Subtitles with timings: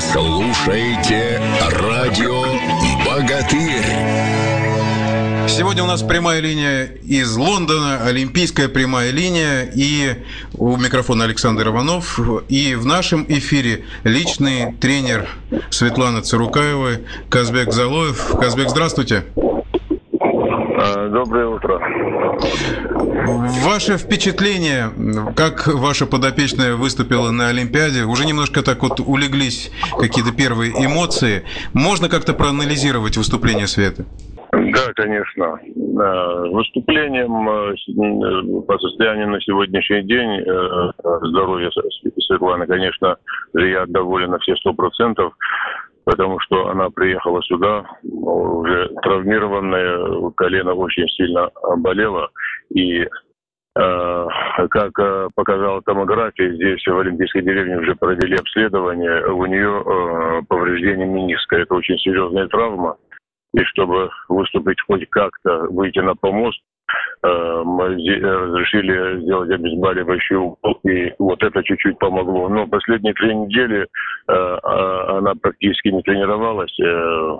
[0.00, 1.40] Слушаете
[1.72, 2.44] радио
[3.04, 3.84] «Богатырь».
[5.48, 10.22] Сегодня у нас прямая линия из Лондона, олимпийская прямая линия, и
[10.54, 15.28] у микрофона Александр Иванов, и в нашем эфире личный тренер
[15.70, 18.36] Светланы Царукаевой Казбек Залоев.
[18.38, 19.24] Казбек, здравствуйте.
[21.08, 21.80] Доброе утро.
[23.64, 24.90] Ваше впечатление,
[25.36, 31.44] как ваша подопечная выступила на Олимпиаде, уже немножко так вот улеглись какие-то первые эмоции.
[31.74, 34.04] Можно как-то проанализировать выступление Светы?
[34.52, 35.58] Да, конечно.
[36.52, 41.70] Выступлением э, по состоянию на сегодняшний день э, здоровья
[42.18, 43.16] Светланы, конечно,
[43.54, 45.34] я доволен на все сто процентов
[46.08, 52.30] потому что она приехала сюда уже травмированная, колено очень сильно болело,
[52.74, 53.08] и э,
[53.74, 61.06] как э, показала томография, здесь в Олимпийской деревне уже провели обследование, у нее э, повреждение
[61.06, 62.96] мениска, это очень серьезная травма,
[63.52, 66.62] и чтобы выступить хоть как-то, выйти на помост,
[67.22, 72.48] разрешили сделать обезболивающий укол, и вот это чуть-чуть помогло.
[72.48, 73.86] Но последние три недели э,
[74.28, 77.36] а, она практически не тренировалась, э,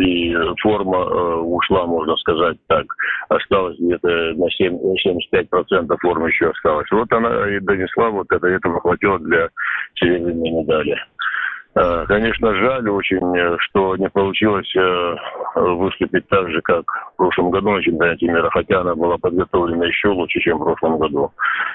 [0.00, 1.04] и форма
[1.42, 2.86] ушла, можно сказать так.
[3.28, 6.90] Осталось где-то на 7, 75% формы еще осталось.
[6.90, 9.48] Вот она и донесла вот это, этого хватило для
[9.96, 10.96] серебряной медали.
[11.80, 15.14] Э, конечно, жаль очень, э, что не получилось э,
[15.54, 20.08] выступить так же, как в прошлом году на чемпионате мира, хотя она была подготовлена еще
[20.08, 21.32] лучше, чем в прошлом году.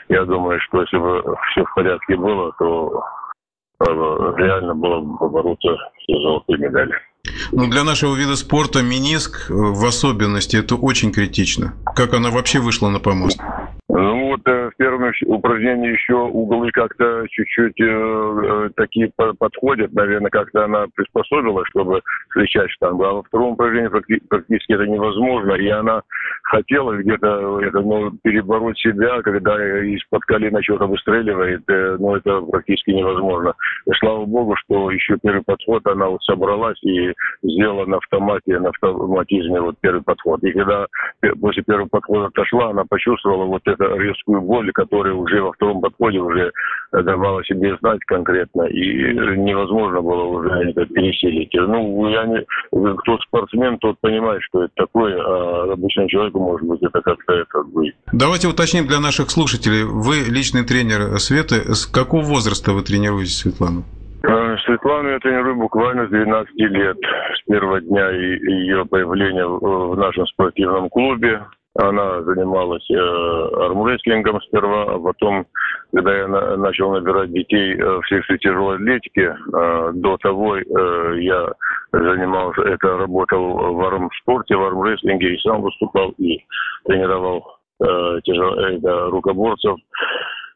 [0.10, 3.04] Я думаю, что если бы все в порядке было, то
[3.80, 5.76] реально было бы бороться
[6.08, 6.94] за золотые медали.
[7.52, 11.74] Ну, для нашего вида спорта миниск в особенности это очень критично.
[11.96, 13.40] Как она вообще вышла на помост?
[14.36, 20.66] Вот э, в первом упражнении еще углы как-то чуть-чуть э, э такие подходят, наверное, как-то
[20.66, 23.06] она приспособилась, чтобы встречать штангу.
[23.06, 26.02] А во втором упражнении практически это невозможно, и она
[26.44, 32.92] хотела где-то это, ну, перебороть себя, когда из-под колена что-то выстреливает, э, но это практически
[32.92, 33.54] невозможно.
[33.86, 38.70] И слава богу, что еще первый подход она вот собралась и сделала на автомате, на
[38.70, 40.44] автоматизме вот первый подход.
[40.44, 40.88] И когда
[41.40, 46.20] после первого подхода отошла, она почувствовала вот это резкую боль, которая уже во втором подходе
[46.20, 46.52] уже
[46.92, 51.54] давала себе знать конкретно, и невозможно было уже это пересилить.
[51.54, 52.46] Ну, я не,
[52.96, 57.64] кто спортсмен, тот понимает, что это такое, а обычному человеку, может быть, это как-то это
[57.64, 57.96] будет.
[58.12, 59.84] Давайте уточним для наших слушателей.
[59.84, 61.74] Вы личный тренер Светы.
[61.74, 63.84] С какого возраста вы тренируетесь, Светлана?
[64.28, 66.98] Э, Светлану я тренирую буквально с 12 лет,
[67.38, 71.42] с первого дня ее появления в нашем спортивном клубе.
[71.78, 75.46] Она занималась э, армрестлингом сперва, а потом,
[75.94, 80.64] когда я на, начал набирать детей э, в секции тяжелой атлетики, э, до того э,
[81.20, 81.52] я
[81.92, 86.40] занимался, это работал в армспорте, в армрестлинге, и сам выступал, и
[86.86, 87.46] тренировал
[87.82, 89.76] э, тяжел, э, рукоборцев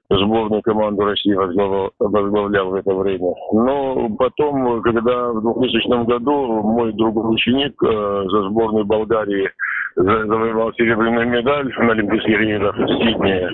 [0.10, 3.34] сборную команду России возглавлял, возглавлял в это время.
[3.54, 9.50] Но потом, когда в 2000 году мой другой ученик э, за сборную Болгарии
[9.96, 13.50] завоевал серебряную медаль на Олимпийских играх в Сиднее,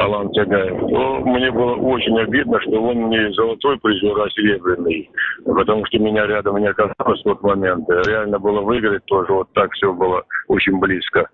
[0.00, 5.10] Алан Тягаев, то мне было очень обидно, что он не золотой призер, а серебряный.
[5.44, 7.88] Потому что меня рядом не оказалось в тот момент.
[8.06, 9.32] Реально было выиграть тоже.
[9.32, 11.28] Вот так все было очень близко,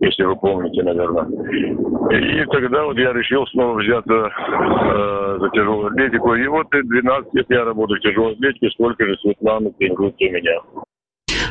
[0.00, 1.26] если вы помните, наверное.
[2.10, 6.34] И тогда вот я решил снова взяться э, за тяжелую атлетику.
[6.34, 10.60] И вот 12 лет я работаю в тяжелой атлетике, столько же Светлана тренирует у меня.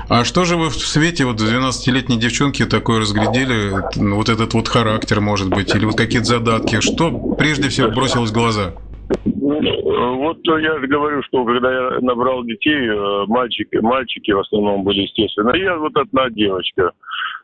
[0.10, 3.72] А что же вы в свете вот 12-летней девчонки такое разглядели?
[3.96, 6.82] Вот этот вот характер, может быть, или вот какие-то задатки?
[6.82, 8.74] Что прежде всего бросилось в глаза?
[9.26, 15.02] Вот я же говорю, что когда я набрал детей, э, мальчики, мальчики в основном были,
[15.02, 15.52] естественно.
[15.52, 16.92] И я вот одна девочка.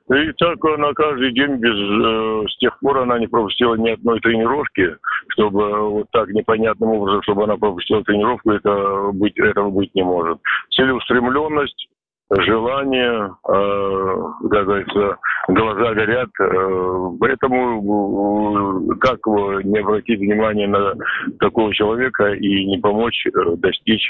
[0.10, 1.76] И так она каждый день без...
[1.76, 4.96] Э, с тех пор она не пропустила ни одной тренировки,
[5.30, 10.40] чтобы вот так непонятным образом, чтобы она пропустила тренировку, это быть, этого быть не может.
[10.72, 11.90] Целеустремленность,
[12.32, 15.18] желание, э, как говорится,
[15.48, 16.30] глаза горят.
[16.40, 19.20] Э, поэтому э, как
[19.64, 20.96] не обратить внимание на
[21.40, 24.10] такого человека и не помочь э, достичь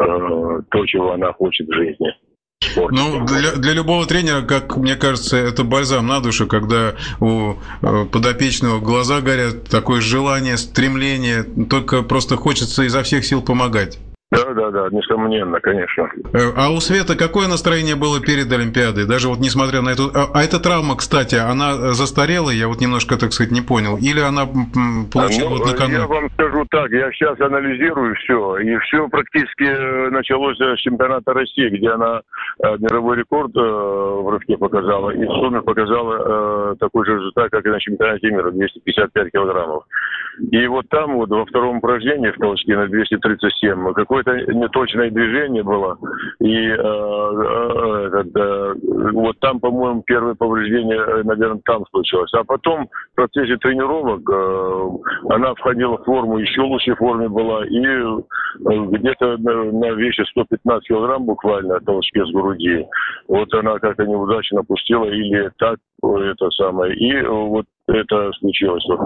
[0.00, 0.04] э,
[0.70, 2.14] то, чего она хочет в жизни.
[2.74, 8.06] Ну, для, для любого тренера, как мне кажется, это бальзам на душу, когда у э,
[8.10, 13.98] подопечного глаза горят, такое желание, стремление, только просто хочется изо всех сил помогать.
[14.32, 16.10] Да, да, да, несомненно, конечно.
[16.34, 19.06] Э, а у Света какое настроение было перед Олимпиадой?
[19.06, 20.10] Даже вот несмотря на эту...
[20.14, 23.96] А, а эта травма, кстати, она застарела, я вот немножко, так сказать, не понял.
[23.98, 24.46] Или она
[25.12, 25.98] получила ну, вот накануне?
[25.98, 31.32] Я вам скажу так, я сейчас анализирую все, и все практически э, началось с чемпионата
[31.32, 32.22] России, где она
[32.64, 37.68] э, мировой рекорд в рывке показала, и в сумме показала такой же результат, как и
[37.68, 39.84] на чемпионате мира, 255 килограммов.
[40.50, 45.62] И вот там, вот во втором упражнении в толчке на 237, какой какое-то неточное движение
[45.62, 45.98] было.
[46.40, 48.74] И э, э, э,
[49.12, 52.32] вот там, по-моему, первое повреждение, э, наверное, там случилось.
[52.34, 57.66] А потом в процессе тренировок э, она входила в форму, еще лучшей форме была.
[57.66, 58.18] И э,
[58.64, 62.86] где-то на, на весе 115 килограмм буквально, толчке с груди.
[63.28, 66.94] Вот она как-то неудачно пустила или так это самое.
[66.94, 69.00] И вот это случилось, вот,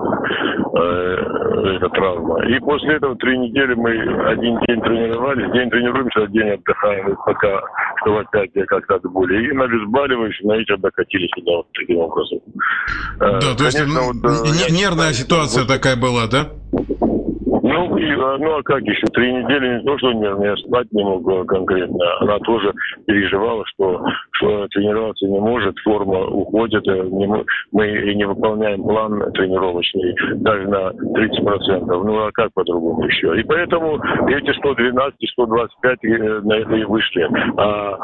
[0.80, 2.44] э, эта травма.
[2.46, 3.90] И после этого три недели мы
[4.26, 7.60] один день тренировались, день тренируемся, день отдыхаем, пока
[8.00, 9.48] что опять как-то от боли.
[9.48, 12.38] И на обезболивающем, знаете, докатились сюда вот таким образом.
[13.20, 16.48] Э, да, то есть Конечно, вот, э, нервная ситуация такая была, да?
[17.62, 19.06] Ну, и, а, ну а как еще?
[19.12, 22.18] Три недели не то, что не, я спать не мог э, конкретно.
[22.20, 22.72] Она тоже
[23.06, 24.02] переживала, что
[24.40, 27.26] тренироваться не может, форма уходит, э, не,
[27.72, 31.86] мы не выполняем план тренировочный даже на 30%.
[31.86, 33.38] Ну а как по-другому еще?
[33.38, 37.28] И поэтому эти 112 и 125 э, на это и вышли.
[37.56, 37.98] А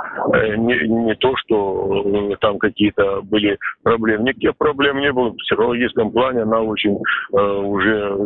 [0.57, 4.25] не, не то, что там какие-то были проблемы.
[4.25, 5.31] Никаких проблем не было.
[5.31, 6.99] В психологическом плане она очень
[7.33, 8.17] э, уже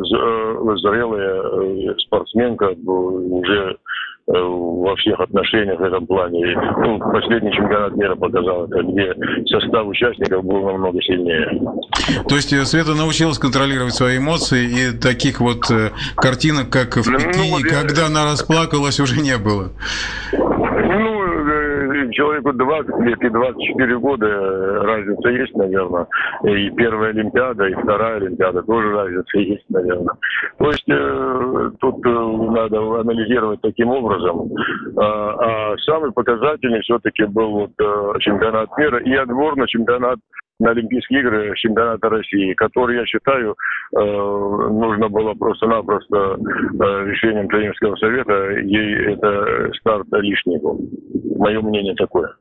[0.79, 3.75] зрелая Э, спортсменка уже э,
[4.39, 6.57] во всех отношениях в этом плане.
[6.85, 9.13] Ну, последний чемпионат мира показал это, где
[9.47, 11.49] состав участников был намного сильнее.
[12.29, 15.65] То есть э, Света научилась контролировать свои эмоции, и таких вот
[16.17, 18.07] картинок, как в Пекине, ну, вот когда я...
[18.07, 19.73] она расплакалась, уже не было
[22.13, 26.07] человеку 20 лет и 24 года э, разница есть, наверное.
[26.45, 30.15] И первая Олимпиада, и вторая Олимпиада тоже разница есть, наверное.
[30.59, 34.51] То есть э, тут э, надо анализировать таким образом.
[34.97, 40.19] А, а самый показательный все-таки был вот э, чемпионат мира и отбор на чемпионат
[40.61, 43.57] на Олимпийские игры чемпионата России, который, я считаю,
[43.97, 46.37] э, нужно было просто-напросто э,
[47.07, 50.79] решением тренерского совета, ей это старт лишний был.
[51.37, 52.35] Мое мнение такое.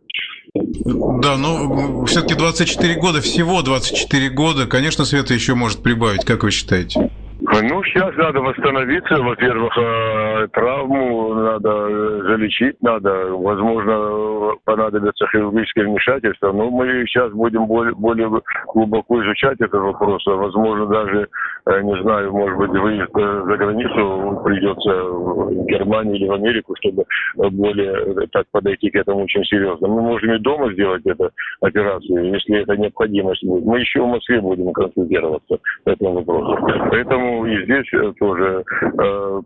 [0.54, 6.52] Да, но все-таки 24 года, всего 24 года, конечно, Света еще может прибавить, как вы
[6.52, 7.10] считаете?
[7.42, 9.16] Ну, сейчас надо восстановиться.
[9.16, 13.28] Во-первых, э, травму надо э, залечить, надо.
[13.32, 16.52] Возможно, понадобится хирургическое вмешательство.
[16.52, 18.30] Но мы сейчас будем более, более
[18.74, 20.26] глубоко изучать этот вопрос.
[20.26, 21.28] Возможно, даже,
[21.68, 27.06] э, не знаю, может быть, выезд за границу придется в Германию или в Америку, чтобы
[27.36, 29.88] более так подойти к этому очень серьезно.
[29.88, 31.32] Мы можем и дома сделать эту
[31.62, 33.66] операцию, если это необходимость будет.
[33.66, 36.58] Мы еще в Москве будем консультироваться по этому вопросу.
[36.92, 39.42] Поэтому и здесь э, тоже э, э,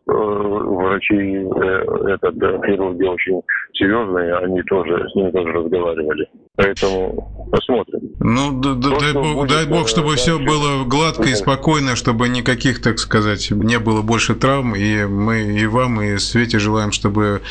[0.84, 3.42] врачи, э, этот э, хирурги очень
[3.74, 6.28] серьезные, они тоже с ними тоже разговаривали.
[6.56, 8.02] Поэтому посмотрим.
[8.20, 11.96] Ну, да, То, дай, бог, будет, дай бог, чтобы да, все было гладко и спокойно,
[11.96, 14.76] чтобы никаких, так сказать, не было больше травм.
[14.76, 17.42] И мы и вам, и Свете желаем, чтобы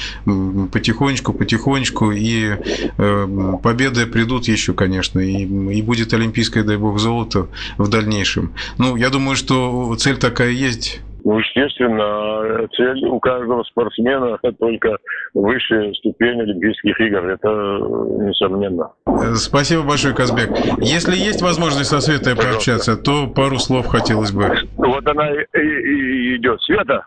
[0.73, 2.57] потихонечку, потихонечку и
[2.97, 3.27] э,
[3.63, 7.49] победы придут еще, конечно, и, и будет олимпийское, дай бог, золото
[7.79, 8.53] в дальнейшем.
[8.79, 14.97] Ну, я думаю, что цель такая есть ну, естественно, цель у каждого спортсмена– только
[15.35, 17.25] высшая ступень Олимпийских игр.
[17.27, 18.91] Это несомненно.
[19.35, 20.51] Спасибо большое, Казбек.
[20.79, 24.51] Если есть возможность со Светой пообщаться, то пару слов хотелось бы.
[24.77, 26.61] Вот она и, и идет.
[26.63, 27.07] Света?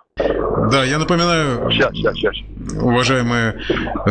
[0.72, 2.36] Да, я напоминаю, сейчас, сейчас, сейчас.
[2.82, 3.60] уважаемые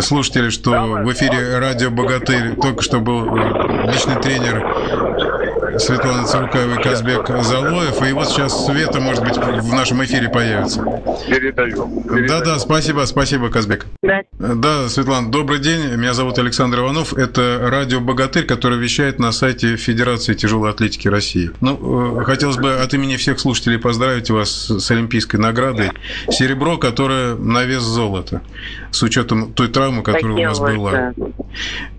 [0.00, 5.33] слушатели, что в эфире радио «Богатырь» только что был личный тренер
[5.78, 8.02] Светлана Цуркаева и Казбек Залоев.
[8.02, 10.82] И вот сейчас Света, может быть, в нашем эфире появится.
[11.28, 12.02] Передаю.
[12.28, 13.86] Да-да, спасибо, спасибо, Казбек.
[14.02, 14.22] Да.
[14.38, 15.94] да, Светлана, добрый день.
[15.96, 17.14] Меня зовут Александр Иванов.
[17.14, 21.50] Это радио «Богатырь», которое вещает на сайте Федерации тяжелой атлетики России.
[21.60, 25.90] Ну, э, хотелось бы от имени всех слушателей поздравить вас с олимпийской наградой.
[26.30, 28.42] Серебро, которое на вес золота,
[28.90, 31.14] с учетом той травмы, которая Спасибо у вас была.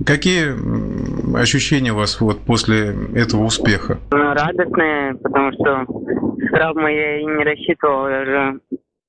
[0.05, 3.64] Какие ощущения у вас вот после этого успеха?
[3.65, 4.00] Успеха?
[4.12, 8.60] Ну, радостные, потому что с травмой я и не рассчитывал даже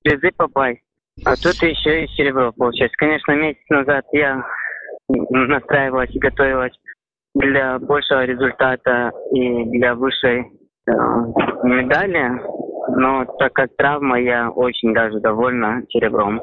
[0.03, 0.81] призы попасть.
[1.25, 2.97] А тут еще и серебро получается.
[2.99, 4.45] Конечно, месяц назад я
[5.09, 6.75] настраивалась и готовилась
[7.35, 10.93] для большего результата и для высшей э,
[11.63, 12.41] медали.
[12.99, 16.41] Но так как травма, я очень даже довольна серебром.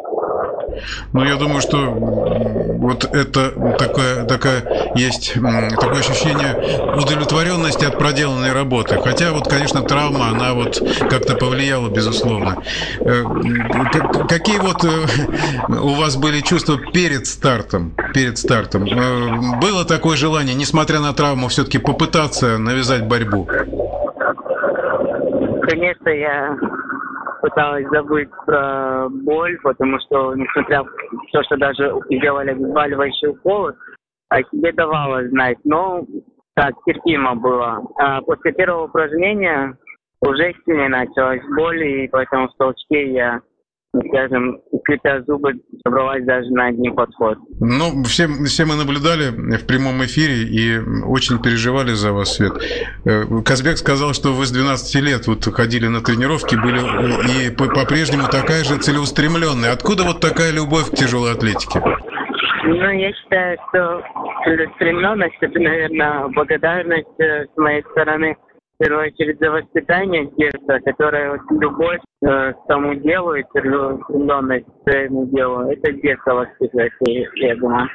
[1.13, 6.55] Ну, я думаю, что вот это такое, такая есть такое ощущение
[6.95, 8.99] удовлетворенности от проделанной работы.
[9.01, 12.57] Хотя вот, конечно, травма, она вот как-то повлияла, безусловно.
[12.99, 13.23] Э,
[14.27, 14.89] какие вот э,
[15.69, 17.93] у вас были чувства перед стартом?
[18.13, 23.47] Перед стартом э, было такое желание, несмотря на травму, все-таки попытаться навязать борьбу?
[25.67, 26.57] Конечно, я
[27.43, 30.89] пыталась забыть про боль, потому что, несмотря на
[31.33, 33.71] то, что даже делали обезболивающий укол,
[34.29, 36.05] о себе давала знать, но
[36.55, 37.85] так, терпимо было.
[37.97, 39.77] А после первого упражнения
[40.21, 43.41] уже сильнее началась боль, и поэтому в толчке я
[44.07, 45.53] скажем, скрипя зубы,
[45.85, 47.37] собралась даже на один подход.
[47.59, 52.53] Ну, все, все мы наблюдали в прямом эфире и очень переживали за вас, Свет.
[53.05, 58.23] Э, Казбек сказал, что вы с 12 лет вот ходили на тренировки, были и по-прежнему
[58.23, 59.71] такая же целеустремленная.
[59.71, 61.79] Откуда вот такая любовь к тяжелой атлетике?
[62.65, 64.01] Ну, я считаю, что
[64.45, 68.37] целеустремленность– это, наверное, благодарность э, с моей стороны–
[68.75, 74.89] в первую очередь за воспитание детства, которое вот любовь э, тому делу и целеустремленность к
[74.89, 76.91] своему делу, это детство воспитывает,
[77.35, 77.89] я думаю.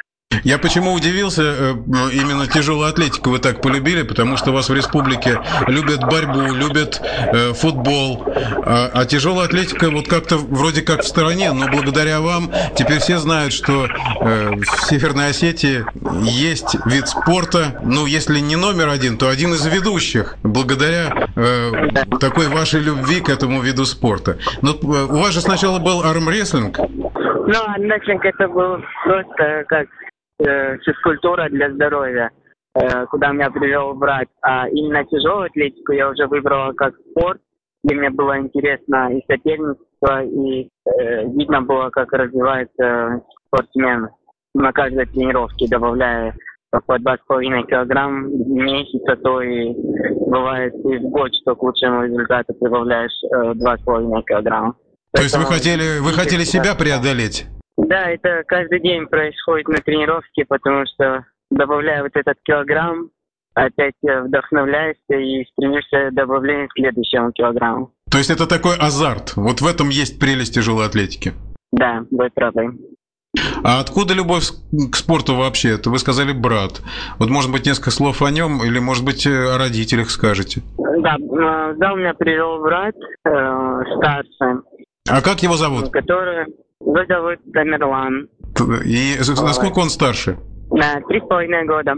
[0.45, 1.73] Я почему удивился, э,
[2.13, 7.53] именно тяжелую атлетику вы так полюбили, потому что вас в республике любят борьбу, любят э,
[7.53, 8.25] футбол,
[8.65, 13.19] а, а тяжелая атлетика вот как-то вроде как в стороне, но благодаря вам теперь все
[13.19, 15.85] знают, что э, в Северной Осетии
[16.23, 21.89] есть вид спорта, ну если не номер один, то один из ведущих, благодаря э,
[22.21, 24.39] такой вашей любви к этому виду спорта.
[24.63, 26.79] Но э, у вас же сначала был армрестлинг.
[26.79, 29.87] Ну, армрестлинг это был просто как
[30.39, 32.31] э, физкультура для здоровья,
[32.75, 34.29] э, куда меня привел брат.
[34.43, 37.41] А именно тяжелую атлетику я уже выбрала как спорт,
[37.85, 44.09] где мне было интересно и соперничество, и э, видно было, как развивается спортсмен
[44.55, 46.35] на каждой тренировке, добавляя
[46.87, 49.73] по два с половиной килограмм в месяц, а то и
[50.27, 54.75] бывает и в год, что к лучшему результату прибавляешь э, два с половиной килограмма.
[55.13, 57.47] То есть вы хотели, вы хотели себя преодолеть?
[57.89, 63.09] Да, это каждый день происходит на тренировке, потому что добавляя вот этот килограмм,
[63.55, 67.91] опять вдохновляешься и стремишься добавлять следующему килограмму.
[68.11, 69.37] То есть это такой азарт.
[69.37, 71.33] Вот в этом есть прелесть тяжелой атлетики.
[71.73, 72.77] Да, вы правы.
[73.65, 74.51] А откуда любовь
[74.93, 75.71] к спорту вообще?
[75.71, 76.83] Это вы сказали брат.
[77.19, 80.61] Вот, может быть, несколько слов о нем, или, может быть, о родителях скажете?
[80.77, 84.63] Да, да, у меня привел брат э, старший.
[85.09, 85.91] А как его зовут?
[85.91, 86.47] Который
[86.81, 88.29] его зовут Тамерлан.
[88.85, 90.39] И насколько он старше?
[90.71, 91.95] На три с половиной года.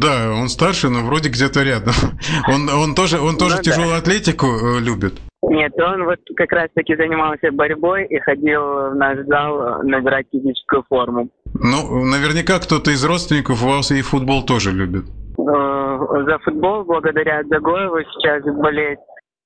[0.00, 1.92] Да, он старше, но вроде где-то рядом.
[2.48, 3.98] Он, он тоже, он тоже ну, тяжелую да.
[3.98, 5.14] атлетику э, любит?
[5.42, 11.28] Нет, он вот как раз-таки занимался борьбой и ходил в наш зал набирать физическую форму.
[11.54, 15.04] Ну, наверняка кто-то из родственников у вас и футбол тоже любит.
[15.38, 18.98] Э, за футбол благодаря Загоеву сейчас болеет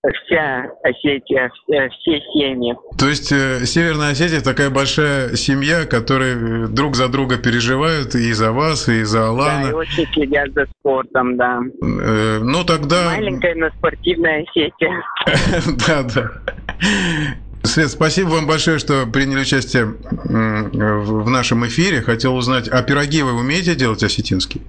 [0.03, 2.75] вся Осетия, все семьи.
[2.99, 8.53] То есть э, Северная Осетия такая большая семья, которые друг за друга переживают и за
[8.53, 9.65] вас, и за Алана.
[9.65, 11.61] Да, и очень следят за спортом, да.
[11.83, 13.13] Э, ну тогда...
[13.15, 15.03] Маленькая, но спортивная Осетия.
[15.87, 16.31] Да, да.
[17.63, 22.01] Свет, спасибо вам большое, что приняли участие в нашем эфире.
[22.01, 24.63] Хотел узнать, а пироги вы умеете делать осетинские?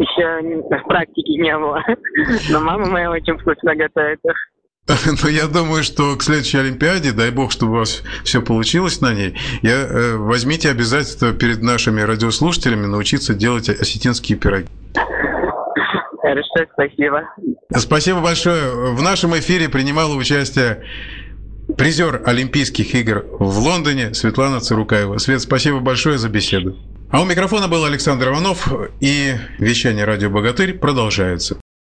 [0.00, 1.82] Еще в практике не было.
[2.50, 4.36] Но мама моя очень вкусно готовит их.
[5.22, 9.14] Ну, я думаю, что к следующей Олимпиаде, дай бог, чтобы у вас все получилось на
[9.14, 14.68] ней, я, э, возьмите обязательство перед нашими радиослушателями научиться делать осетинские пироги.
[16.20, 17.22] Хорошо, спасибо.
[17.76, 18.94] Спасибо большое.
[18.94, 20.84] В нашем эфире принимала участие
[21.76, 25.18] призер Олимпийских игр в Лондоне Светлана Царукаева.
[25.18, 26.76] Свет, спасибо большое за беседу.
[27.14, 28.66] А у микрофона был Александр Иванов,
[28.98, 31.60] и вещание «Радио Богатырь» продолжается.